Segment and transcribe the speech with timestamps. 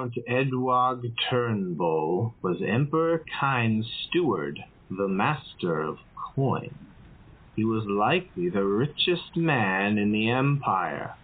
[0.00, 4.58] Count Edward Turnbull was Emperor Kind's steward,
[4.88, 5.98] the master of
[6.34, 6.74] coin.
[7.54, 11.16] He was likely the richest man in the empire,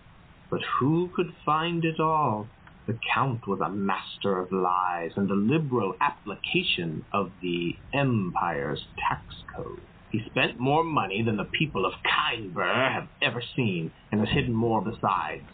[0.50, 2.48] but who could find it all?
[2.86, 9.22] The Count was a master of lies and the liberal application of the empire's tax
[9.56, 9.80] code.
[10.12, 14.54] He spent more money than the people of Kindbur have ever seen, and has hidden
[14.54, 15.44] more besides.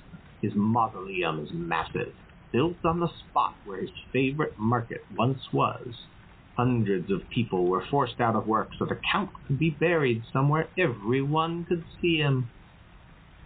[0.41, 2.15] His mausoleum is massive,
[2.52, 6.09] built on the spot where his favorite market once was.
[6.56, 10.70] Hundreds of people were forced out of work so the Count could be buried somewhere
[10.79, 12.52] everyone could see him.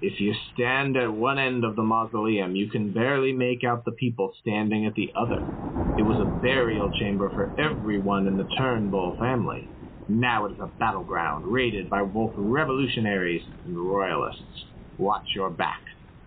[0.00, 3.92] If you stand at one end of the mausoleum, you can barely make out the
[3.92, 5.48] people standing at the other.
[5.96, 9.72] It was a burial chamber for everyone in the Turnbull family.
[10.06, 14.66] Now it is a battleground raided by both revolutionaries and royalists.
[14.98, 15.82] Watch your back.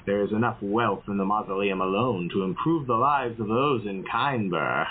[0.09, 4.03] There is enough wealth in the mausoleum alone to improve the lives of those in
[4.03, 4.87] Kindbur,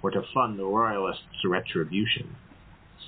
[0.00, 2.34] or to fund the royalists' retribution.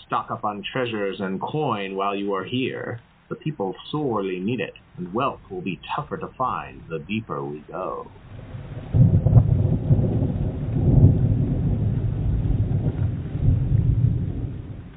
[0.05, 3.01] Stock up on treasures and coin while you are here.
[3.31, 7.61] The people sorely need it, and wealth will be tougher to find the deeper we
[7.61, 8.11] go.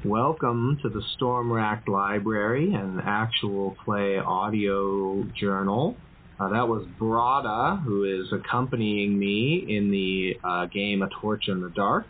[0.04, 5.96] Welcome to the Stormrack Library, an actual play audio journal.
[6.40, 11.60] Uh, that was Brada, who is accompanying me in the uh, game A Torch in
[11.60, 12.06] the Dark,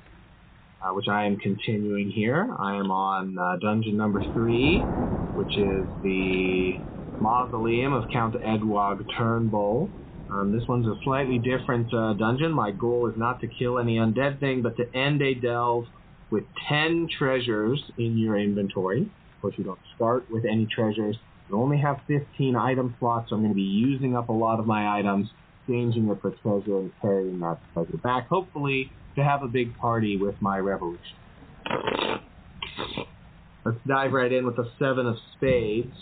[0.81, 2.49] uh, which I am continuing here.
[2.57, 4.85] I am on uh, dungeon number three,
[5.35, 6.75] which is the
[7.19, 9.91] Mausoleum of Count Edward Turnbull.
[10.31, 12.53] Um, this one's a slightly different uh, dungeon.
[12.53, 15.87] My goal is not to kill any undead thing, but to end a delve
[16.31, 19.03] with 10 treasures in your inventory.
[19.03, 21.17] Of course, you don't start with any treasures.
[21.51, 24.61] You only have 15 item slots, so I'm going to be using up a lot
[24.61, 25.29] of my items,
[25.67, 30.17] changing it for treasure and carrying that treasure back, hopefully to have a big party
[30.17, 31.17] with my revolution.
[33.65, 35.93] Let's dive right in with the Seven of Spades.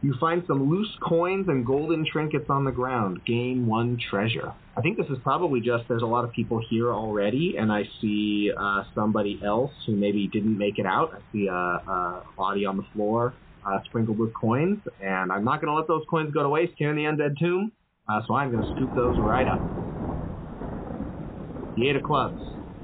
[0.00, 3.20] You find some loose coins and golden trinkets on the ground.
[3.26, 4.52] Gain one treasure.
[4.76, 7.82] I think this is probably just there's a lot of people here already, and I
[8.00, 11.14] see uh, somebody else who maybe didn't make it out.
[11.14, 13.34] I see a, a body on the floor
[13.66, 16.74] uh, sprinkled with coins, and I'm not going to let those coins go to waste
[16.76, 17.72] here in the Undead Tomb,
[18.08, 19.64] uh, so I'm going to scoop those right up.
[21.76, 22.40] The Eight of Clubs.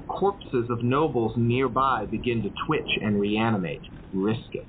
[0.09, 3.83] Corpses of nobles nearby begin to twitch and reanimate.
[4.13, 4.67] Risk it.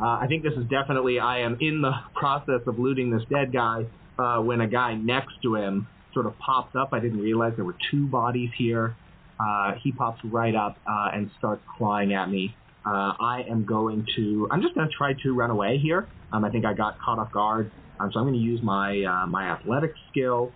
[0.00, 3.52] Uh, I think this is definitely, I am in the process of looting this dead
[3.52, 3.86] guy
[4.18, 6.90] uh, when a guy next to him sort of pops up.
[6.92, 8.98] I didn't realize there were two bodies here.
[9.40, 12.58] Uh, he pops right up uh, and starts clawing at me.
[12.86, 16.08] Uh, I am going to, I'm just going to try to run away here.
[16.32, 17.70] Um, I think I got caught off guard.
[17.98, 20.52] Um, so I'm going to use my uh, my athletic skill.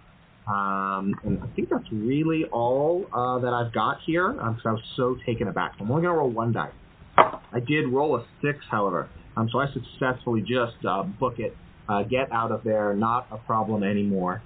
[0.46, 4.72] Um, and I think that's really all uh, that I've got here because um, I
[4.72, 5.72] was so taken aback.
[5.80, 6.70] I'm only going to roll one die.
[7.16, 9.08] I did roll a six, however.
[9.36, 11.56] Um, so I successfully just uh, book it,
[11.88, 14.42] uh, get out of there, not a problem anymore.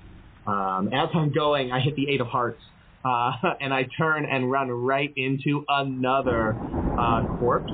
[0.46, 2.60] Um, as I'm going, I hit the eight of hearts,
[3.04, 6.60] uh, and I turn and run right into another
[6.96, 7.72] uh, corpse.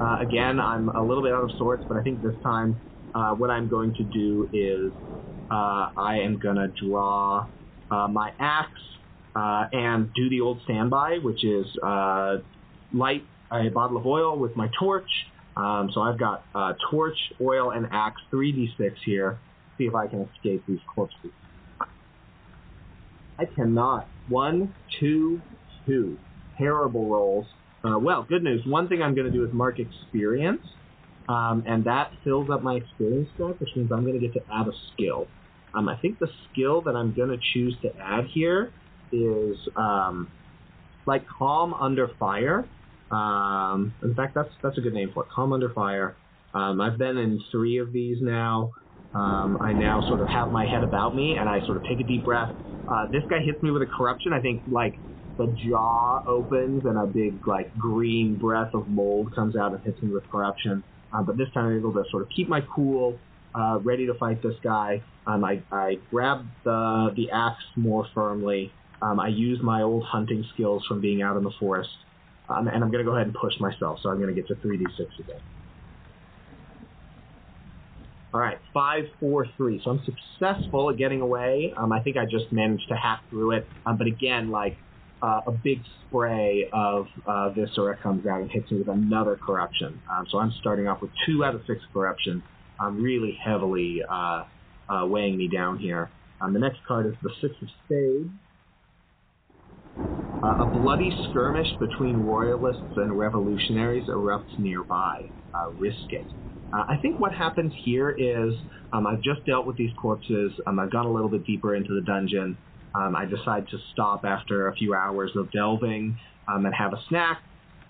[0.00, 2.80] Uh, again, I'm a little bit out of sorts, but I think this time
[3.14, 4.92] uh, what I'm going to do is
[5.50, 7.46] I am going to draw
[7.90, 8.70] my axe
[9.36, 11.66] and do the old standby, which is
[12.92, 15.08] light a bottle of oil with my torch,
[15.56, 19.38] um, so I've got uh, torch, oil, and axe, 3d6 here.
[19.78, 21.32] See if I can escape these corpses.
[23.38, 24.08] I cannot.
[24.28, 25.40] One, two,
[25.86, 26.18] two.
[26.58, 27.46] Terrible rolls.
[27.84, 28.62] Uh, well, good news.
[28.66, 30.62] One thing I'm going to do is mark experience,
[31.28, 34.40] um, and that fills up my experience stack, which means I'm going to get to
[34.52, 35.26] add a skill.
[35.74, 38.72] Um, I think the skill that I'm going to choose to add here
[39.12, 40.28] is um,
[41.06, 42.64] like calm under fire.
[43.10, 45.28] Um, in fact, that's that's a good name for it.
[45.34, 46.16] Calm Under Fire.
[46.54, 48.72] Um, I've been in three of these now.
[49.14, 52.00] Um, I now sort of have my head about me, and I sort of take
[52.00, 52.52] a deep breath.
[52.88, 54.32] Uh, this guy hits me with a corruption.
[54.32, 55.00] I think like
[55.38, 60.00] the jaw opens and a big like green breath of mold comes out and hits
[60.02, 60.84] me with corruption.
[61.12, 63.18] Uh, but this time I'm able to sort of keep my cool,
[63.54, 65.02] uh, ready to fight this guy.
[65.26, 68.72] Um, I, I grab the the axe more firmly.
[69.00, 71.90] Um, I use my old hunting skills from being out in the forest.
[72.48, 74.48] Um, and I'm going to go ahead and push myself, so I'm going to get
[74.48, 75.40] to 3d6 again.
[78.34, 79.80] All right, five, four, three.
[79.84, 81.72] So I'm successful at getting away.
[81.76, 83.68] Um, I think I just managed to hack through it.
[83.86, 84.76] Um, but again, like
[85.22, 90.02] uh, a big spray of uh, viscera comes out and hits me with another corruption.
[90.10, 92.42] Um, so I'm starting off with two out of six corruption.
[92.80, 94.42] I'm really heavily uh,
[94.88, 96.10] uh weighing me down here.
[96.40, 98.30] Um, the next card is the six of spades.
[100.42, 105.30] Uh, a bloody skirmish between royalists and revolutionaries erupts nearby.
[105.54, 106.26] Uh, risk it.
[106.74, 108.54] Uh, I think what happens here is
[108.92, 110.52] um, I've just dealt with these corpses.
[110.66, 112.56] Um, I've gone a little bit deeper into the dungeon.
[112.94, 116.18] Um, I decide to stop after a few hours of delving
[116.48, 117.40] um, and have a snack.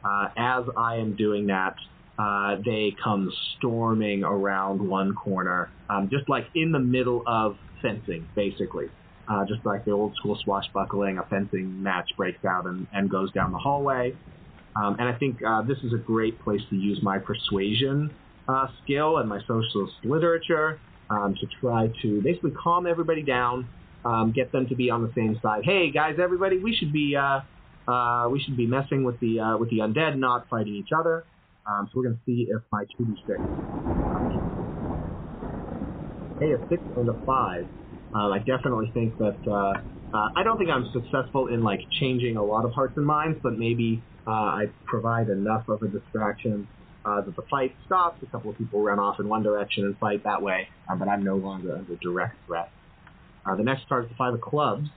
[0.04, 1.76] Uh, as I am doing that,
[2.19, 8.28] uh, they come storming around one corner, um, just like in the middle of fencing,
[8.36, 8.86] basically.
[9.26, 13.32] Uh, just like the old school swashbuckling, a fencing match breaks out and, and goes
[13.32, 14.14] down the hallway.
[14.76, 18.10] Um, and I think uh, this is a great place to use my persuasion
[18.49, 20.81] uh, skill and my socialist literature
[21.11, 23.69] um, to try to basically calm everybody down,
[24.05, 25.62] um, get them to be on the same side.
[25.64, 27.41] Hey guys, everybody, we should be uh,
[27.91, 31.25] uh, we should be messing with the uh, with the undead, not fighting each other.
[31.67, 33.37] Um, so we're to see if my 2d6.
[36.41, 37.67] Hey, a six and a five.
[38.14, 39.73] Um, I definitely think that uh,
[40.17, 43.38] uh, I don't think I'm successful in like changing a lot of hearts and minds,
[43.43, 46.69] but maybe uh, I provide enough of a distraction
[47.05, 48.23] uh, that the fight stops.
[48.23, 51.09] A couple of people run off in one direction and fight that way, uh, but
[51.09, 52.71] I'm no longer under direct threat.
[53.47, 54.89] Uh, the next card is the Five of Clubs.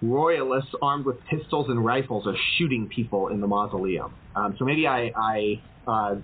[0.00, 4.14] Royalists armed with pistols and rifles are shooting people in the mausoleum.
[4.34, 6.14] Um, so maybe I, I uh,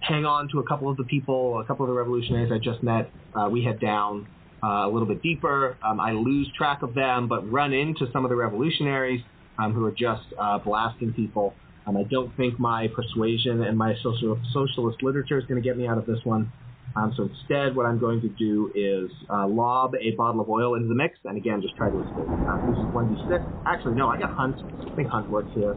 [0.00, 2.82] hang on to a couple of the people, a couple of the revolutionaries I just
[2.82, 3.10] met.
[3.34, 4.26] Uh, we head down
[4.62, 5.76] uh, a little bit deeper.
[5.84, 9.22] Um, I lose track of them, but run into some of the revolutionaries
[9.58, 10.24] um, who are just
[10.64, 11.54] blasting people.
[11.86, 15.76] Um, I don't think my persuasion and my social, socialist literature is going to get
[15.76, 16.52] me out of this one.
[16.94, 20.74] Um, so instead, what I'm going to do is uh, lob a bottle of oil
[20.74, 22.28] into the mix, and again, just try to escape.
[22.28, 23.64] Uh, this is 1d6.
[23.66, 24.56] Actually, no, I got Hunt.
[24.80, 25.76] I think Hunt works here.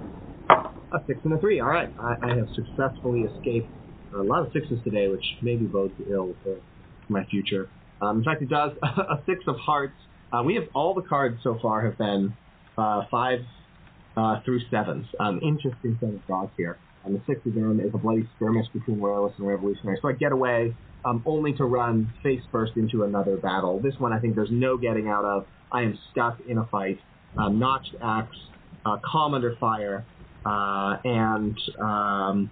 [0.50, 1.60] A 6 and a 3.
[1.62, 1.94] All right.
[2.00, 3.70] I, I have successfully escaped
[4.14, 6.58] a lot of sixes today, which maybe bodes ill for
[7.10, 7.70] my future.
[8.02, 8.72] Um, in fact, it does.
[8.84, 9.96] a 6 of hearts.
[10.32, 12.36] Uh, we have all the cards so far have been
[12.78, 13.40] uh, 5
[14.18, 15.06] uh, through 7s.
[15.20, 16.78] Um, interesting set of draws here.
[17.04, 20.00] And the 6 again is a bloody skirmish between royalists and revolutionaries.
[20.02, 20.76] So I get away
[21.06, 23.80] um, only to run face first into another battle.
[23.80, 25.46] This one I think there's no getting out of.
[25.72, 27.00] I am stuck in a fight.
[27.38, 28.36] Um, notched axe,
[28.86, 30.06] uh, calm under fire,
[30.46, 32.50] uh, and um,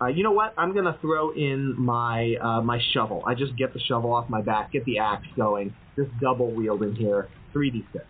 [0.00, 0.54] uh, you know what?
[0.56, 3.24] I'm gonna throw in my uh, my shovel.
[3.26, 6.94] I just get the shovel off my back, get the axe going, just double wielding
[6.94, 7.28] here.
[7.54, 8.00] 3d6.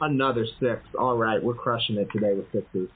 [0.00, 0.82] Another six.
[0.98, 2.88] All right, we're crushing it today with sixes.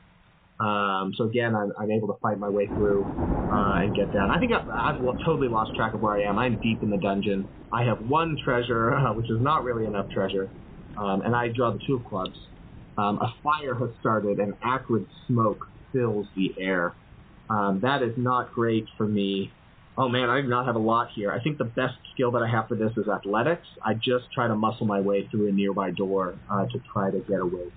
[0.60, 3.04] Um, so again, I'm, I'm, able to fight my way through
[3.52, 4.31] uh, and get down.
[4.31, 6.38] I think I've, I've, totally lost track of where I am.
[6.38, 7.49] I'm deep in the dungeon.
[7.72, 10.50] I have one treasure, uh, which is not really enough treasure,
[10.96, 12.38] um, and I draw the two of clubs.
[12.96, 16.94] Um, a fire has started, and acrid smoke fills the air.
[17.49, 19.50] Um, that is not great for me.
[19.97, 21.31] Oh man, I do not have a lot here.
[21.31, 23.67] I think the best skill that I have for this is athletics.
[23.85, 27.21] I just try to muscle my way through a nearby door uh, to try to
[27.29, 27.73] get away.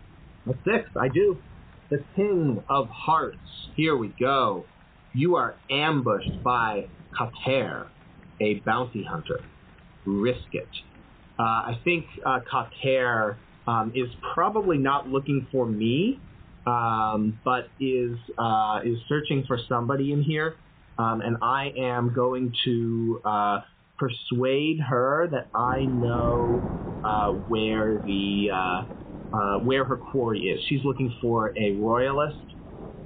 [0.48, 1.44] A six, I do.
[1.90, 3.38] The King of Hearts.
[3.76, 4.70] Here we go.
[5.14, 7.92] You are ambushed by Kater,
[8.42, 9.42] a bounty hunter.
[10.06, 10.70] Risk it.
[11.38, 12.40] Uh, I think uh,
[12.82, 16.24] Kater um, is probably not looking for me,
[16.66, 20.56] um, but is uh, is searching for somebody in here,
[20.98, 23.60] um, and I am going to uh,
[23.98, 26.68] persuade her that I know
[27.04, 28.84] uh, where the uh,
[29.36, 30.62] uh, where her quarry is.
[30.68, 32.38] She's looking for a royalist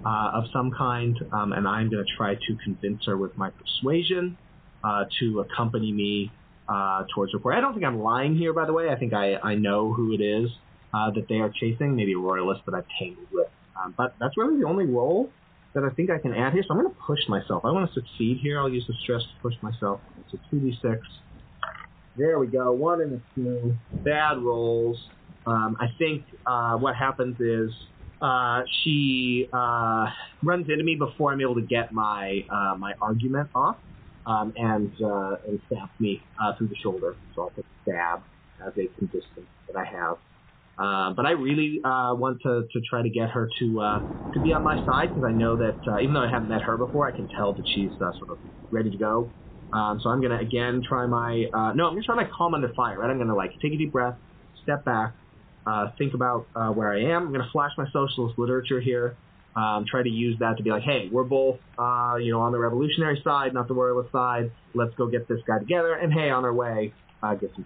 [0.06, 3.50] uh, of some kind, um, and I'm going to try to convince her with my
[3.52, 4.38] persuasion
[4.84, 6.36] uh, to accompany me
[6.68, 7.58] uh, towards her quarry.
[7.58, 8.90] I don't think I'm lying here, by the way.
[8.90, 10.50] I think I, I know who it is
[10.94, 13.48] uh, that they are chasing, maybe a royalist that I've tangled with.
[13.82, 15.34] Um, but that's really the only role
[15.76, 16.64] that I think I can add here.
[16.68, 17.64] So I'm going to push myself.
[17.66, 18.60] I want to succeed here.
[18.60, 20.02] I'll use the stress to push myself.
[20.18, 20.98] It's a 2d6.
[22.16, 22.72] There we go.
[22.74, 23.78] One and a two.
[24.04, 25.00] Bad rolls.
[25.46, 27.72] Um, I think uh, what happens is
[28.22, 30.08] uh, she uh,
[30.44, 33.78] runs into me before I'm able to get my uh, my argument off,
[34.26, 37.18] um, and uh, and stabs me uh, through the shoulder.
[37.36, 38.24] So I'll a stab
[38.66, 40.18] as a consistent that I have.
[40.80, 44.02] Uh, but I really uh, want to, to try to get her to uh,
[44.34, 46.62] to be on my side because I know that uh, even though I haven't met
[46.64, 48.40] her before, I can tell that she's uh, sort of
[48.72, 49.34] ready to go.
[49.74, 52.72] Um, so I'm gonna again try my uh, no, I'm gonna try my calm under
[52.76, 53.00] fire.
[53.00, 54.16] Right, I'm gonna like take a deep breath,
[54.64, 55.16] step back,
[55.66, 57.28] uh, think about uh, where I am.
[57.28, 59.20] I'm to flash my socialist literature here.
[59.56, 62.54] Um, try to use that to be like, hey, we're both, uh, you know, on
[62.54, 64.52] the revolutionary side, not the royalist side.
[64.74, 65.94] Let's go get this guy together.
[65.96, 67.66] And hey, on our way, uh, get some.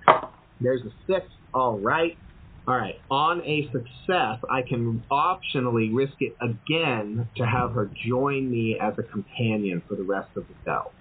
[0.60, 1.27] There's a six.
[1.53, 2.17] All right.
[2.65, 2.96] All right.
[3.10, 8.93] On a success, I can optionally risk it again to have her join me as
[8.98, 10.96] a companion for the rest of the cell.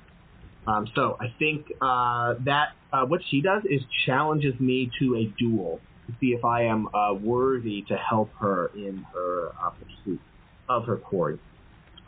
[0.66, 5.34] Um, so I think uh, that uh, what she does is challenges me to a
[5.38, 10.20] duel to see if I am uh, worthy to help her in her uh, pursuit
[10.68, 11.38] of her quarry.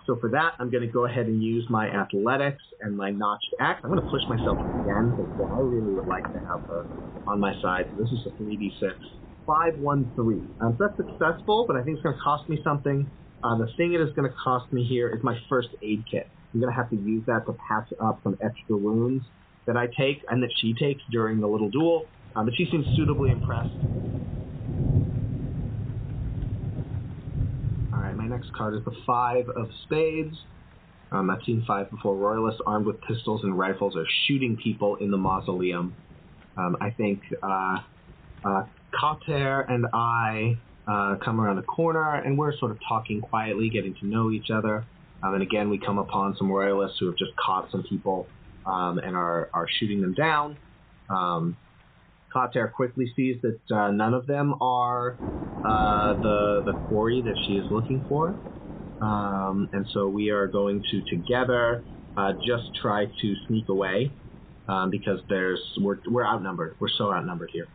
[0.07, 3.49] So for that, I'm going to go ahead and use my athletics and my notched
[3.61, 3.81] axe.
[3.85, 6.87] I'm going to push myself again because I really would like to have her
[7.27, 7.87] on my side.
[7.91, 8.93] So this is a 3d6.
[9.47, 10.55] 513.
[10.61, 13.11] Um, so that's successful, but I think it's going to cost me something.
[13.43, 16.29] Uh, the thing it is going to cost me here is my first aid kit.
[16.53, 19.25] I'm going to have to use that to patch up some extra wounds
[19.67, 22.07] that I take and that she takes during the little duel.
[22.37, 23.75] Um, but she seems suitably impressed.
[27.93, 30.37] Alright, my next card is the Five of Spades.
[31.13, 32.17] Um, I've seen five before.
[32.17, 35.95] Royalists armed with pistols and rifles are shooting people in the mausoleum.
[36.57, 37.79] Um, I think uh,
[38.45, 38.65] uh,
[39.01, 43.95] Kater and I uh, come around the corner and we're sort of talking quietly, getting
[44.01, 44.89] to know each other.
[45.23, 48.31] Um, and again, we come upon some royalists who have just caught some people
[48.67, 50.59] um, and are, are shooting them down.
[51.11, 51.59] Um,
[52.33, 55.21] Kater quickly sees that uh, none of them are
[55.65, 58.41] uh, the the quarry that she is looking for,
[59.01, 61.85] um, and so we are going to together
[62.17, 64.17] uh, just try to sneak away
[64.69, 66.77] um, because there's we're we're outnumbered.
[66.81, 67.69] We're so outnumbered here.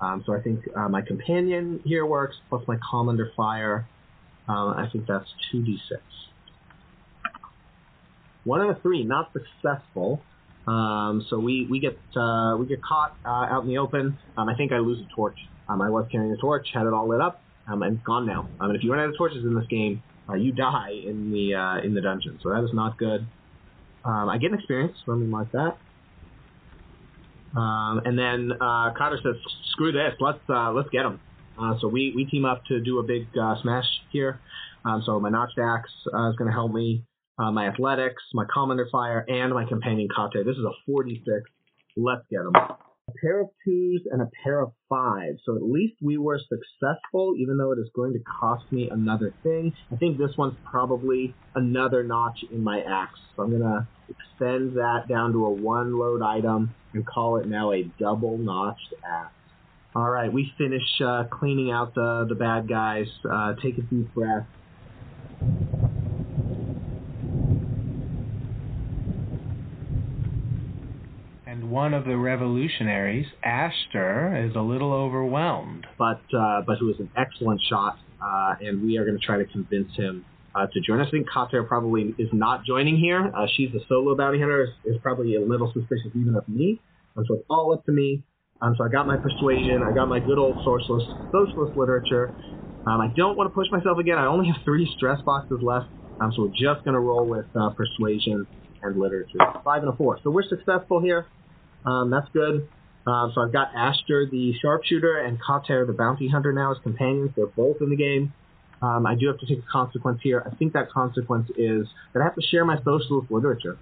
[0.00, 3.86] Um, so I think uh, my companion here works plus my calm under fire.
[4.48, 6.02] Um, I think that's two d six.
[8.44, 10.20] One out of three, not successful.
[10.66, 14.18] Um, so we we get uh, we get caught uh, out in the open.
[14.36, 15.38] Um, I think I lose a torch.
[15.68, 18.26] Um, I was carrying a torch, had it all lit up, um, and it's gone
[18.26, 18.48] now.
[18.60, 21.54] And if you run out of torches in this game, uh, you die in the
[21.54, 22.38] uh, in the dungeon.
[22.42, 23.26] So that is not good.
[24.06, 25.78] I get an experience, something like that.
[27.56, 28.92] Um, and then uh,
[29.22, 29.36] says,
[29.70, 31.20] "Screw this, let's uh, let's get him."
[31.58, 34.40] Uh, so we, we team up to do a big uh, smash here.
[34.84, 37.04] Um, so my notched axe uh, is going to help me
[37.38, 40.44] uh, my athletics, my calm under fire, and my companion Kater.
[40.44, 41.40] This is a 4d6.
[41.96, 42.76] Let's get them.
[43.06, 45.40] A pair of twos and a pair of fives.
[45.44, 49.34] So at least we were successful, even though it is going to cost me another
[49.42, 49.74] thing.
[49.92, 53.20] I think this one's probably another notch in my axe.
[53.36, 57.46] So I'm going to extend that down to a one load item and call it
[57.46, 59.34] now a double notched axe.
[59.94, 63.06] All right, we finish uh, cleaning out the, the bad guys.
[63.30, 64.46] Uh, take a deep breath.
[71.74, 75.84] One of the revolutionaries, Astor, is a little overwhelmed.
[75.98, 79.38] But uh, but who is an excellent shot, uh, and we are going to try
[79.38, 81.08] to convince him uh, to join us.
[81.08, 83.26] I think Kater probably is not joining here.
[83.36, 86.80] Uh, she's a solo bounty hunter, is, is, probably a little suspicious even of me.
[87.16, 88.22] Um, so it's all up to me.
[88.62, 92.30] Um, so I got my persuasion, I got my good old socialist socialist literature.
[92.86, 94.16] Um, I don't want to push myself again.
[94.16, 95.88] I only have three stress boxes left,
[96.20, 98.46] um, so we're just going to roll with uh, persuasion
[98.80, 99.40] and literature.
[99.64, 100.20] Five and a four.
[100.22, 101.26] So we're successful here.
[101.84, 102.68] Um, that's good.
[103.06, 107.32] Um, so I've got Ashter, the sharpshooter, and Kater, the bounty hunter, now as companions.
[107.36, 108.32] They're both in the game.
[108.80, 110.42] Um, I do have to take a consequence here.
[110.44, 113.78] I think that consequence is that I have to share my socialist literature.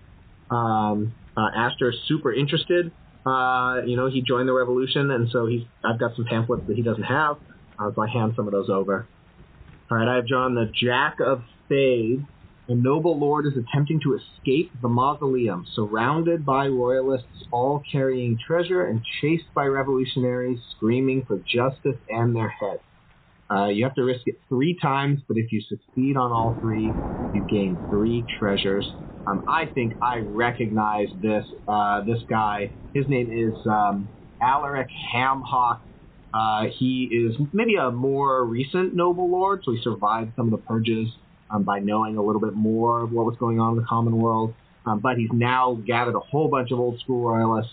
[0.50, 2.92] Um, uh, Ashter is super interested.
[3.25, 5.62] Uh, you know, he joined the revolution, and so he's.
[5.85, 7.37] I've got some pamphlets that he doesn't have,
[7.78, 9.06] uh, so I hand some of those over.
[9.90, 12.25] All right, I've drawn the Jack of Spades,
[12.69, 18.85] a noble lord is attempting to escape the mausoleum, surrounded by royalists, all carrying treasure
[18.87, 22.83] and chased by revolutionaries, screaming for justice and their heads.
[23.50, 27.00] Uh, you have to risk it three times, but if you succeed on all three,
[27.33, 28.90] you gain three treasures.
[29.26, 32.76] Um, I think I recognize this uh, this guy.
[32.95, 35.81] His name is um, Alaric Hamhock.
[36.35, 40.64] Uh, he is maybe a more recent noble lord, so he survived some of the
[40.66, 41.09] purges
[41.52, 44.16] um, by knowing a little bit more of what was going on in the common
[44.16, 44.54] world.
[44.87, 47.73] Um, but he's now gathered a whole bunch of old school royalists,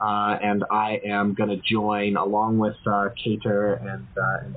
[0.00, 4.56] uh, and I am going to join along with uh, Kater and, uh, and.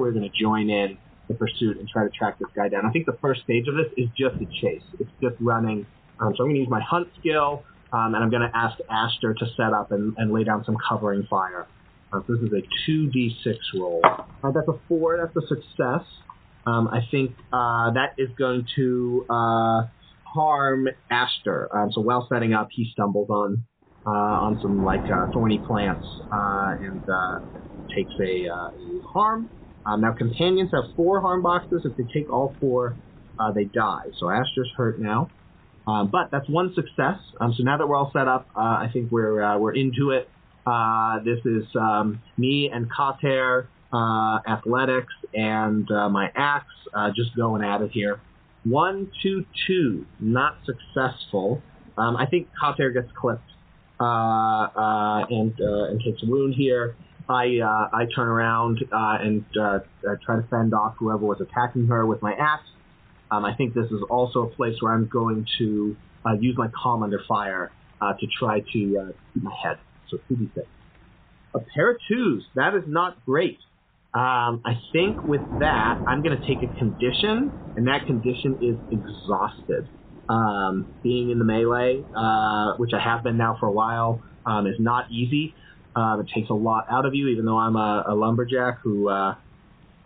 [0.00, 2.86] We're going to join in the pursuit and try to track this guy down.
[2.86, 4.82] I think the first stage of this is just a chase.
[4.98, 5.86] It's just running.
[6.18, 8.78] Um, so I'm going to use my hunt skill, um, and I'm going to ask
[8.90, 11.66] Ashter to set up and, and lay down some covering fire.
[12.12, 14.00] Uh, so this is a 2d6 roll.
[14.04, 15.18] Uh, that's a 4.
[15.18, 16.02] That's a success.
[16.66, 19.82] Um, I think uh, that is going to uh,
[20.34, 21.68] harm Ashter.
[21.74, 23.64] Um, so while setting up, he stumbles on
[24.06, 27.38] uh, on some like uh, thorny plants uh, and uh,
[27.94, 28.70] takes a, a
[29.12, 29.50] harm.
[29.84, 31.82] Um, now companions have four harm boxes.
[31.84, 32.98] If they take all four,
[33.54, 34.02] they die.
[34.18, 35.32] So Ashter's hurt now.
[35.86, 37.20] Um, but that's one success.
[37.40, 40.32] Um, so now that we're all set up, I think we're we're into it.
[41.24, 47.62] this is um, me and Kater uh, athletics, and uh, my axe uh, just going
[47.62, 48.20] at it here.
[48.64, 51.62] One, two, two, not successful.
[51.96, 53.50] Um, I think Kater gets clipped
[54.00, 56.96] uh, uh, and uh, and takes a wound here.
[57.28, 59.78] I uh, I turn around uh, and uh,
[60.24, 62.68] try to fend off whoever was attacking her with my axe.
[63.30, 66.68] Um, I think this is also a place where I'm going to uh, use my
[66.82, 69.78] calm under fire uh, to try to uh, keep my head.
[70.10, 70.64] So 2d6.
[71.54, 72.44] A pair of twos.
[72.54, 73.58] That is not great.
[74.16, 78.78] Um, I think with that, I'm going to take a condition, and that condition is
[78.90, 79.90] exhausted.
[80.26, 84.66] Um, being in the melee, uh, which I have been now for a while, um,
[84.66, 85.54] is not easy.
[85.94, 89.10] Um, it takes a lot out of you, even though I'm a, a lumberjack who
[89.10, 89.34] uh,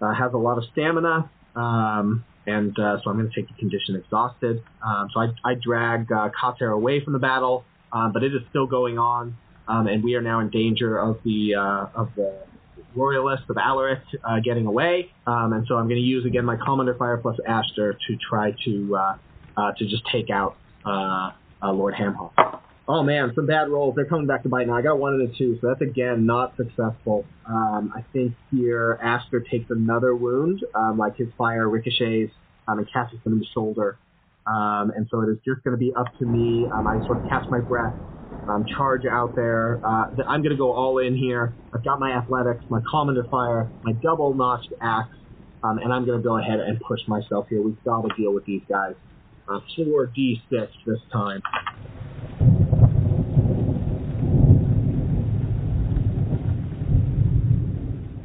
[0.02, 1.30] uh, has a lot of stamina.
[1.54, 4.64] Um, and uh, so I'm going to take the condition exhausted.
[4.84, 8.40] Um, so I, I drag uh, Kater away from the battle, um, but it is
[8.48, 9.36] still going on,
[9.68, 12.49] um, and we are now in danger of the uh, of the
[12.94, 15.10] royalists of Alaric uh, getting away.
[15.26, 18.16] Um, and so I'm going to use again my Calm Under Fire plus Aster to
[18.16, 19.16] try to uh,
[19.56, 21.30] uh, to just take out uh,
[21.62, 22.60] uh, Lord Hamhawk.
[22.88, 23.94] Oh man, some bad rolls.
[23.94, 24.76] They're coming back to bite now.
[24.76, 27.24] I got one and a two, so that's again not successful.
[27.46, 32.32] Um, I think here Aster takes another wound, um, like his fire ricochets
[32.66, 33.96] um, and catches him in the shoulder.
[34.46, 36.66] Um, and so it is just going to be up to me.
[36.72, 37.94] Um, I sort of catch my breath,
[38.48, 39.80] um, charge out there.
[39.84, 41.54] Uh, I'm going to go all in here.
[41.74, 45.08] I've got my athletics, my calm under fire, my double notched axe,
[45.62, 47.62] um, and I'm going to go ahead and push myself here.
[47.62, 48.94] We've got to deal with these guys.
[49.48, 51.42] Uh, 4d6 this time.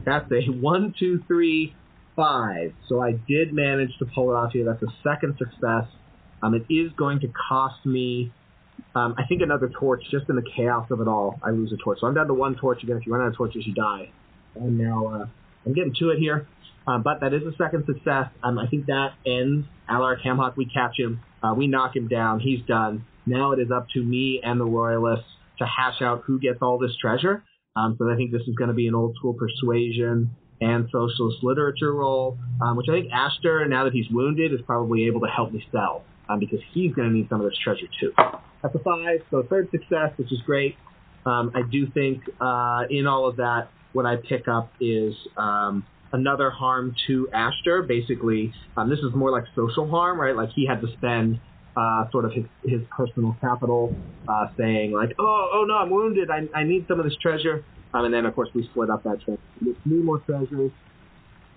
[0.06, 1.74] That's a one, two, three,
[2.16, 2.74] five.
[2.88, 4.66] So I did manage to pull it off here.
[4.66, 5.86] That's a second success.
[6.42, 8.32] Um, it is going to cost me,
[8.96, 10.04] um, I think, another torch.
[10.12, 12.00] Just in the chaos of it all, I lose a torch.
[12.02, 12.98] So I'm down to one torch again.
[12.98, 14.10] If you run out of torches, you die.
[14.56, 15.26] And now uh,
[15.66, 16.48] I'm getting to it here.
[16.88, 18.28] Um, but that is a second success.
[18.44, 20.56] Um, I think that ends Alaric Hamhawk.
[20.56, 21.22] We catch him.
[21.42, 22.40] Uh, we knock him down.
[22.40, 23.06] He's done.
[23.26, 25.26] Now it is up to me and the Royalists
[25.60, 27.44] to hash out who gets all this treasure.
[27.76, 31.44] Um, so I think this is going to be an old school persuasion and socialist
[31.44, 35.28] literature role, um, which I think Aster, now that he's wounded, is probably able to
[35.28, 38.14] help me sell um, because he's going to need some of this treasure too.
[38.62, 40.76] That's a five, so third success, which is great.
[41.26, 45.86] Um, I do think uh, in all of that, what I pick up is um,
[46.12, 47.84] another harm to Aster.
[47.84, 50.36] Basically, um, this is more like social harm, right?
[50.36, 51.40] Like he had to spend
[51.76, 53.96] uh, sort of his, his personal capital,
[54.28, 56.30] uh, saying like, oh, oh no, I'm wounded.
[56.30, 57.64] I, I need some of this treasure.
[57.94, 59.40] Um, and then of course we split up that treasure.
[59.64, 60.72] With three more treasures.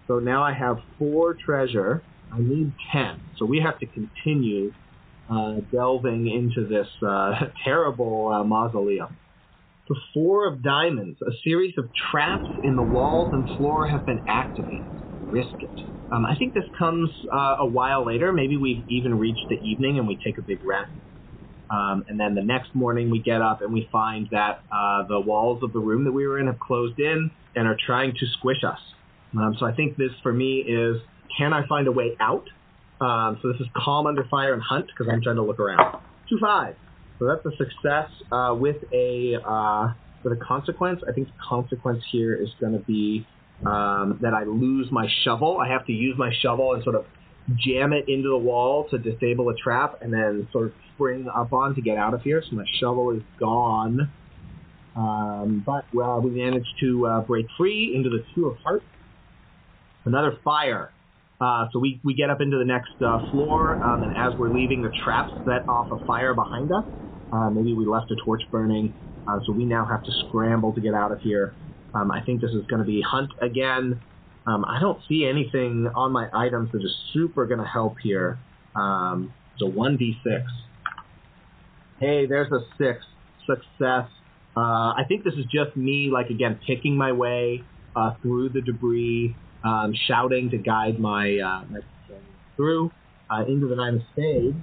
[0.07, 2.03] So now I have four treasure.
[2.33, 3.21] I need ten.
[3.39, 4.73] So we have to continue
[5.73, 7.33] delving into this uh,
[7.65, 9.19] terrible uh, mausoleum.
[9.89, 11.19] The four of diamonds.
[11.23, 14.91] A series of traps in the walls and floor have been activated.
[15.19, 15.73] Risk it.
[16.11, 18.33] Um, I think this comes uh, a while later.
[18.33, 20.91] Maybe we've even reached the evening and we take a big rest.
[21.71, 25.21] Um, and then the next morning we get up and we find that uh, the
[25.21, 28.27] walls of the room that we were in have closed in and are trying to
[28.39, 28.79] squish us.
[29.37, 30.97] Um, so I think this for me is
[31.39, 32.45] can I find a way out?
[33.01, 36.01] Um, so this is calm under fire and hunt because I'm trying to look around.
[36.29, 36.77] Two five.
[37.19, 41.01] So that's a success uh, with a uh, with a consequence.
[41.09, 43.27] I think the consequence here is going to be
[43.65, 45.59] um, that I lose my shovel.
[45.59, 47.07] I have to use my shovel and sort of
[47.57, 51.53] jam it into the wall to disable a trap, and then sort of spring up
[51.53, 52.43] on to get out of here.
[52.49, 54.11] So my shovel is gone.
[54.97, 58.85] Um, but well, we managed to uh, break free into the two of hearts.
[60.05, 60.91] Another fire.
[61.41, 64.51] Uh, so we, we get up into the next uh, floor, um, and as we're
[64.51, 66.85] leaving, the trap set off a fire behind us.
[67.31, 68.95] Uh, maybe we left a torch burning,
[69.27, 71.55] uh, so we now have to scramble to get out of here.
[71.95, 74.01] Um, I think this is going to be hunt again.
[74.47, 78.39] Um, I don't see anything on my items that is super going to help here.
[78.75, 80.45] Um, so 1d6.
[82.01, 83.05] Hey, there's a 6.
[83.47, 84.09] Success.
[84.57, 87.63] Uh, I think this is just me, like, again, picking my way
[87.95, 91.81] uh, through the debris, um, shouting to guide my, uh, my
[92.57, 92.91] through
[93.31, 94.57] uh, into the Nine of Spades.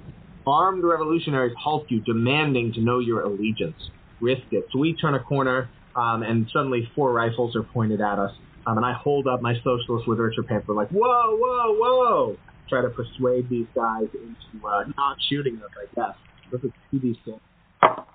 [0.46, 3.78] Armed revolutionaries halt you, demanding to know your allegiance.
[4.20, 4.64] Risk it.
[4.70, 8.30] So we turn a corner um, and suddenly four rifles are pointed at us.
[8.66, 12.36] Um, and I hold up my socialist literature pamphlet, like, whoa, whoa, whoa!
[12.68, 16.16] Try to persuade these guys into uh, not shooting us, I guess.
[16.50, 17.38] This is 2d6.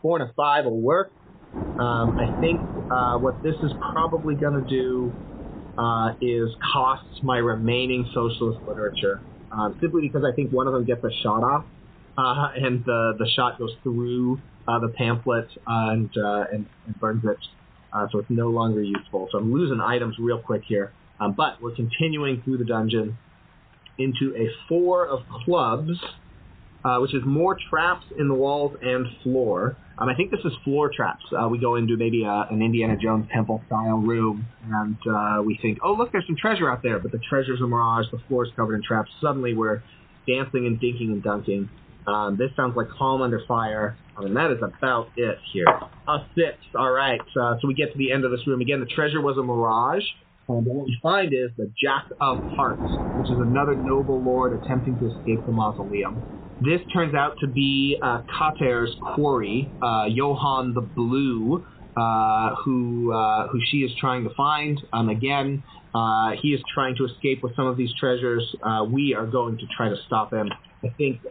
[0.01, 1.13] Four and a five will work.
[1.79, 5.15] Um, I think uh, what this is probably going to do
[5.81, 10.85] uh, is costs my remaining socialist literature, um, simply because I think one of them
[10.85, 11.65] gets a shot off,
[12.17, 17.23] uh, and the the shot goes through uh, the pamphlet and, uh, and, and burns
[17.25, 17.37] it
[17.93, 19.27] uh, so it's no longer useful.
[19.31, 20.93] So I'm losing items real quick here.
[21.19, 23.17] Um, but we're continuing through the dungeon
[23.97, 25.91] into a four of clubs.
[26.83, 29.77] Uh, which is more traps in the walls and floor.
[29.97, 31.23] Um, I think this is floor traps.
[31.37, 35.59] Uh, we go into maybe a, an Indiana Jones temple style room, and uh, we
[35.61, 38.05] think, oh look, there's some treasure out there, but the treasure's a mirage.
[38.11, 39.11] The floor is covered in traps.
[39.21, 39.83] Suddenly we're
[40.27, 41.69] dancing and dinking and dunking.
[42.07, 43.95] Um, this sounds like Calm Under Fire.
[44.17, 45.67] I mean, that is about it here.
[45.67, 46.57] A six.
[46.75, 47.21] All right.
[47.39, 48.61] Uh, so we get to the end of this room.
[48.61, 50.03] Again, the treasure was a mirage.
[50.49, 52.81] Um, but what we find is the Jack of Hearts,
[53.13, 56.23] which is another noble lord attempting to escape the mausoleum.
[56.63, 61.65] This turns out to be uh, Kater's quarry, uh, Johann the Blue,
[61.97, 64.79] uh, who uh, who she is trying to find.
[64.93, 65.63] Um, again,
[65.95, 68.43] uh, he is trying to escape with some of these treasures.
[68.61, 70.49] Uh, we are going to try to stop him.
[70.83, 71.21] I think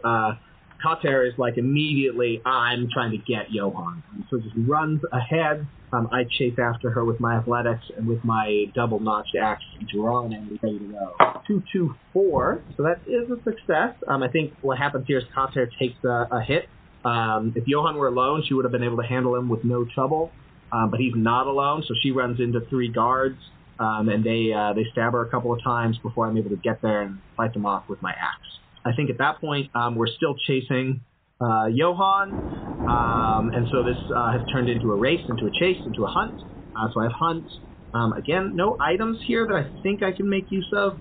[0.81, 4.03] Kater is like immediately, I'm trying to get Johann.
[4.13, 5.67] And so just runs ahead.
[5.93, 9.63] Um, I chase after her with my athletics and with my double notched axe
[9.93, 11.41] drawn and ready to go.
[11.47, 12.61] Two, two, four.
[12.77, 13.95] So that is a success.
[14.07, 16.69] Um, I think what happens here is Kater takes a, a hit.
[17.03, 19.85] Um, if Johann were alone, she would have been able to handle him with no
[19.85, 20.31] trouble.
[20.71, 23.37] Um, but he's not alone, so she runs into three guards,
[23.77, 26.55] um, and they uh, they stab her a couple of times before I'm able to
[26.55, 28.47] get there and fight them off with my axe.
[28.85, 31.01] I think at that point um, we're still chasing
[31.39, 32.41] uh, Johann,
[32.87, 36.07] um, and so this uh, has turned into a race, into a chase, into a
[36.07, 36.35] hunt.
[36.75, 37.45] Uh, so I have hunt.
[37.93, 40.93] Um, again, no items here that I think I can make use of.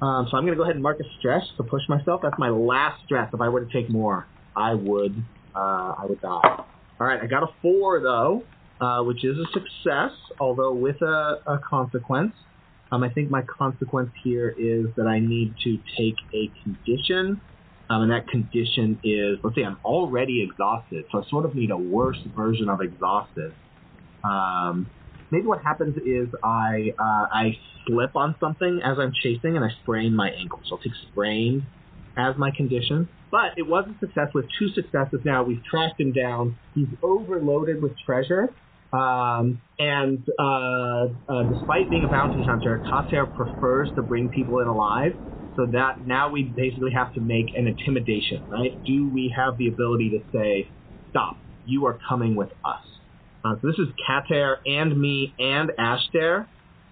[0.00, 2.20] Um, so I'm going to go ahead and mark a stress to push myself.
[2.22, 3.30] That's my last stress.
[3.32, 5.16] If I were to take more, I would
[5.54, 5.58] uh,
[5.98, 6.28] I would die.
[7.00, 8.46] All right, I got a four though,
[8.80, 12.34] uh, which is a success, although with a, a consequence.
[12.90, 17.40] Um, I think my consequence here is that I need to take a condition,
[17.90, 21.70] um, and that condition is, let's say I'm already exhausted, so I sort of need
[21.70, 23.52] a worse version of exhausted.
[24.24, 24.90] Um,
[25.30, 29.68] maybe what happens is I uh, I slip on something as I'm chasing and I
[29.82, 30.60] sprain my ankle.
[30.68, 31.62] So I'll take sprained
[32.16, 33.08] as my condition.
[33.30, 35.44] But it was a success with two successes now.
[35.44, 36.56] We've tracked him down.
[36.74, 38.48] He's overloaded with treasure.
[38.92, 44.68] Um, and uh, uh, despite being a bounty hunter, Kater prefers to bring people in
[44.68, 45.12] alive.
[45.56, 48.78] So that now we basically have to make an intimidation, right?
[48.86, 50.70] Do we have the ability to say,
[51.10, 51.38] "Stop!
[51.64, 52.80] You are coming with us"?
[53.44, 56.46] Uh, so this is Kater and me and Ashter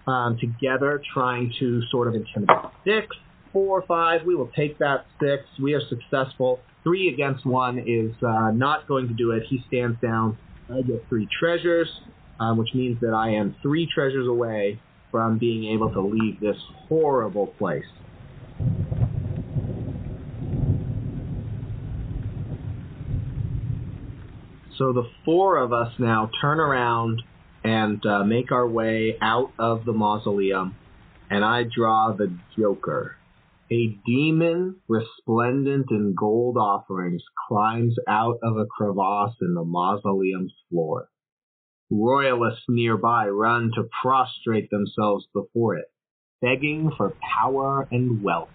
[0.05, 2.71] um, together trying to sort of intimidate.
[2.85, 3.07] Six,
[3.53, 4.21] four, five.
[4.25, 5.43] We will take that six.
[5.61, 6.61] We are successful.
[6.83, 9.43] Three against one is uh, not going to do it.
[9.49, 10.37] He stands down.
[10.69, 11.89] I get three treasures,
[12.39, 14.79] um, which means that I am three treasures away
[15.11, 17.85] from being able to leave this horrible place.
[24.77, 27.23] So the four of us now turn around
[27.63, 30.75] and uh, make our way out of the mausoleum,
[31.29, 33.16] and I draw the Joker.
[33.69, 41.09] A demon resplendent in gold offerings climbs out of a crevasse in the mausoleum's floor.
[41.89, 45.91] Royalists nearby run to prostrate themselves before it,
[46.41, 48.49] begging for power and wealth.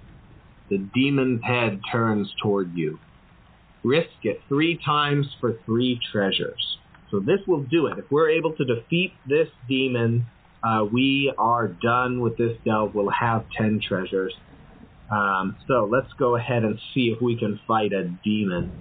[0.70, 2.98] The demon's head turns toward you.
[3.84, 6.78] Risk it three times for three treasures.
[7.10, 7.98] So this will do it.
[7.98, 10.24] If we're able to defeat this demon,
[10.64, 12.94] uh, we are done with this delve.
[12.94, 14.34] We'll have ten treasures.
[15.12, 18.72] Um, so let's go ahead and see if we can fight a demon.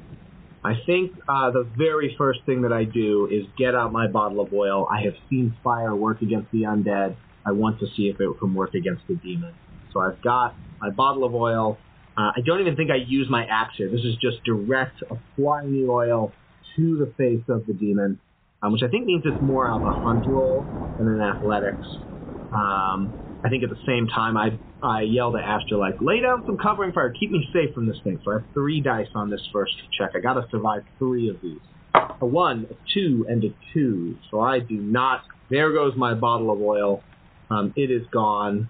[0.64, 4.40] I think uh, the very first thing that I do is get out my bottle
[4.40, 4.88] of oil.
[4.90, 7.16] I have seen fire work against the undead.
[7.46, 9.54] I want to see if it can work against the demon.
[9.92, 11.78] So I've got my bottle of oil.
[12.16, 13.90] Uh, I don't even think I use my axe here.
[13.90, 16.32] This is just direct applying the oil
[16.76, 18.20] to the face of the demon,
[18.62, 20.68] um, which I think means it's more of a hunt roll
[20.98, 21.86] than an athletics.
[22.52, 26.44] Um, I think at the same time, I I yelled at Astra like, lay down
[26.46, 28.20] some covering fire, keep me safe from this thing.
[28.24, 30.12] So I have three dice on this first check.
[30.16, 31.60] I got to survive three of these.
[31.94, 34.18] A one, a two, and a two.
[34.30, 35.24] So I do not.
[35.50, 37.04] There goes my bottle of oil.
[37.50, 38.70] Um, it is gone.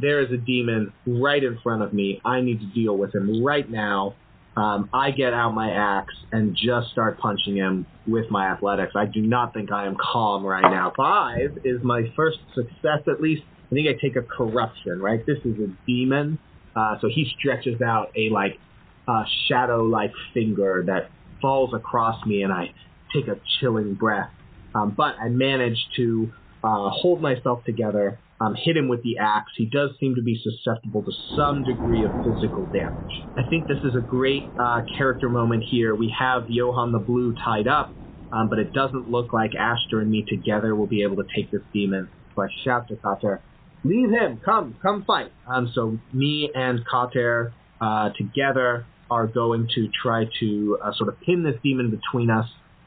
[0.00, 2.20] There is a demon right in front of me.
[2.24, 4.16] I need to deal with him right now.
[4.56, 8.92] Um, I get out my axe and just start punching him with my athletics.
[8.96, 10.92] I do not think I am calm right now.
[10.96, 13.42] Five is my first success, at least.
[13.70, 15.20] I think I take a corruption, right?
[15.26, 16.38] This is a demon.
[16.76, 18.60] Uh, so he stretches out a like
[19.06, 22.72] uh, shadow-like finger that falls across me, and I
[23.14, 24.30] take a chilling breath.
[24.74, 26.32] Um, but I manage to
[26.64, 29.52] uh, hold myself together, um, hit him with the axe.
[29.56, 32.96] He does seem to be susceptible to some degree of physical damage.
[33.36, 35.94] I think this is a great uh, character moment here.
[35.94, 37.94] We have Johann the Blue tied up,
[38.32, 41.50] um, but it doesn't look like Ashter and me together will be able to take
[41.50, 42.10] this demon.
[42.34, 43.44] So I shout to Kater,
[43.84, 45.30] leave him, come, come fight.
[45.46, 51.20] Um, so me and Kater uh, together are going to try to uh, sort of
[51.20, 52.46] pin this demon between us,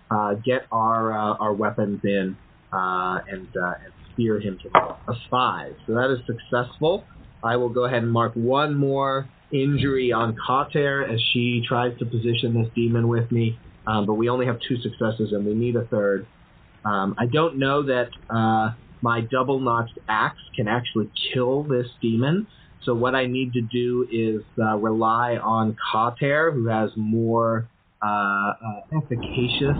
[0.09, 2.35] uh, get our uh, our weapons in,
[2.73, 5.75] uh, and, uh, and spear him to a five.
[5.85, 7.03] So that is successful.
[7.43, 12.05] I will go ahead and mark one more injury on Kater as she tries to
[12.05, 13.57] position this demon with me.
[13.85, 16.27] Um, but we only have two successes and we need a third.
[16.83, 22.47] Um, I don't know that uh, my double notched axe can actually kill this demon.
[22.83, 27.67] So what I need to do is uh, rely on Kater, who has more
[28.01, 28.53] uh, uh,
[28.97, 29.77] efficacious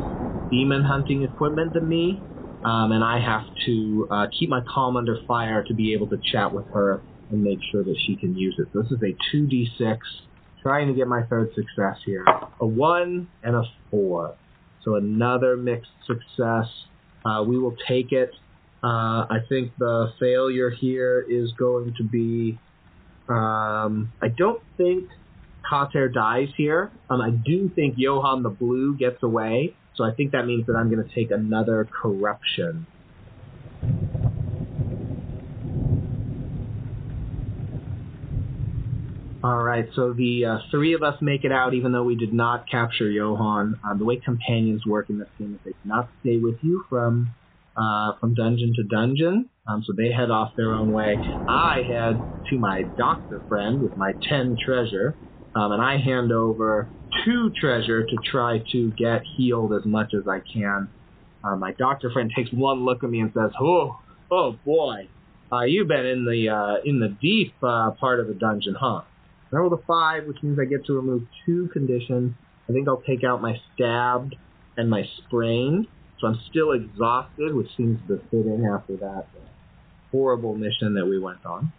[0.52, 2.20] demon hunting equipment than me,
[2.66, 6.18] um, and I have to uh, keep my calm under fire to be able to
[6.32, 8.68] chat with her and make sure that she can use it.
[8.74, 10.00] So this is a 2d6,
[10.64, 12.26] trying to get my third success here.
[12.60, 14.36] A 1 and a 4.
[14.84, 16.66] So another mixed success.
[17.26, 18.32] Uh, we will take it.
[18.84, 22.60] Uh, I think the failure here is going to be.
[23.28, 25.10] Um, I don't think
[25.70, 26.92] Kater dies here.
[27.10, 29.76] Um, I do think Johann the Blue gets away.
[29.96, 32.86] So I think that means that I'm going to take another corruption.
[39.44, 42.34] All right, so the uh, three of us make it out, even though we did
[42.34, 43.80] not capture Johann.
[43.84, 47.34] Um, the way companions work in this game is they cannot stay with you from
[47.78, 51.22] uh, from dungeon to dungeon, um, so they head off their own way.
[51.48, 55.18] I head to my doctor friend with my ten treasure,
[55.56, 56.92] um, and I hand over
[57.26, 60.90] two treasure to try to get healed as much as I can.
[61.44, 64.00] Uh, my doctor friend takes one look at me and says, "Oh,
[64.32, 65.10] oh boy,
[65.52, 69.02] uh, you've been in the uh, in the deep uh, part of the dungeon, huh?"
[69.54, 72.34] I rolled a five, which means I get to remove two conditions.
[72.70, 74.36] I think I'll take out my stabbed
[74.76, 75.88] and my sprained,
[76.20, 79.28] so I'm still exhausted, which seems befitting after that
[80.12, 81.72] horrible mission that we went on.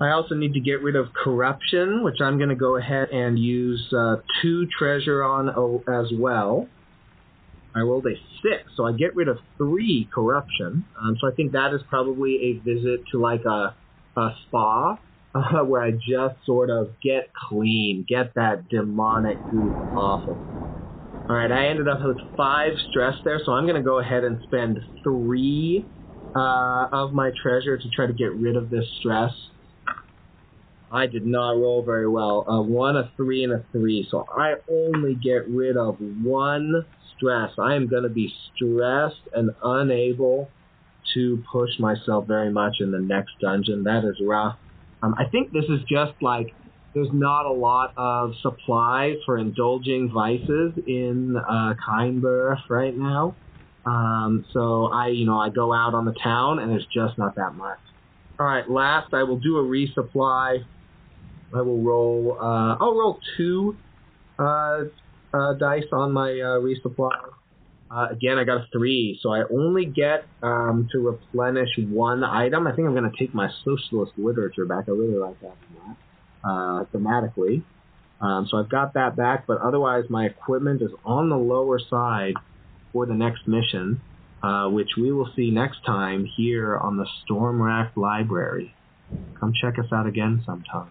[0.00, 3.38] I also need to get rid of corruption, which I'm going to go ahead and
[3.38, 5.48] use uh, two treasure on
[5.88, 6.68] as well.
[7.74, 10.84] I rolled a six, so I get rid of three corruption.
[11.00, 13.74] Um, so I think that is probably a visit to like a,
[14.16, 14.98] a spa
[15.34, 20.61] uh, where I just sort of get clean, get that demonic goop off of me.
[21.28, 24.24] All right, I ended up with five stress there, so I'm going to go ahead
[24.24, 25.88] and spend three
[26.34, 29.32] uh, of my treasure to try to get rid of this stress.
[30.90, 32.44] I did not roll very well.
[32.46, 34.06] A one, a three, and a three.
[34.10, 36.84] So I only get rid of one
[37.16, 37.52] stress.
[37.58, 40.50] I am going to be stressed and unable
[41.14, 43.84] to push myself very much in the next dungeon.
[43.84, 44.56] That is rough.
[45.02, 46.54] Um, I think this is just like
[46.94, 51.74] there's not a lot of supplies for indulging vices in uh,
[52.68, 53.36] right now.
[53.84, 57.34] Um, so I, you know, I go out on the town and there's just not
[57.36, 57.78] that much.
[58.38, 60.64] All right, last I will do a resupply.
[61.54, 62.38] I will roll.
[62.40, 63.76] Uh, I'll roll two
[64.38, 64.84] uh,
[65.32, 67.10] uh, dice on my uh, resupply.
[67.90, 72.66] Uh, again, I got a three, so I only get um, to replenish one item.
[72.66, 74.84] I think I'm going to take my socialist literature back.
[74.88, 75.56] I really like that
[76.44, 77.62] uh, thematically.
[78.20, 82.34] Um, so I've got that back, but otherwise my equipment is on the lower side
[82.92, 84.00] for the next mission,
[84.42, 88.74] uh, which we will see next time here on the Stormrack Library.
[89.40, 90.88] Come check us out again sometime.